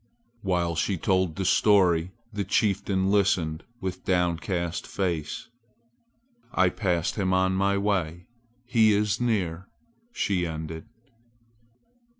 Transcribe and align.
While 0.41 0.75
she 0.75 0.97
told 0.97 1.35
the 1.35 1.45
story 1.45 2.11
the 2.33 2.43
chieftain 2.43 3.11
listened 3.11 3.63
with 3.81 4.03
downcast 4.03 4.87
face. 4.87 5.47
"I 6.51 6.69
passed 6.69 7.17
him 7.17 7.33
on 7.35 7.53
my 7.53 7.77
way. 7.77 8.25
He 8.65 8.93
is 8.93 9.21
near!" 9.21 9.67
she 10.11 10.47
ended. 10.47 10.87